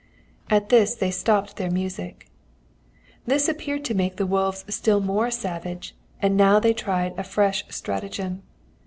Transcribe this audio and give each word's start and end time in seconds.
"At 0.49 0.69
this 0.69 0.95
they 0.95 1.11
stopped 1.11 1.57
their 1.57 1.69
music. 1.69 2.27
"This 3.27 3.47
appeared 3.47 3.85
to 3.85 3.93
make 3.93 4.15
the 4.17 4.25
wolves 4.25 4.65
still 4.67 4.99
more 4.99 5.29
savage, 5.29 5.95
and 6.19 6.35
now 6.35 6.59
they 6.59 6.73
tried 6.73 7.13
a 7.19 7.23
fresh 7.23 7.63
stratagem. 7.69 8.41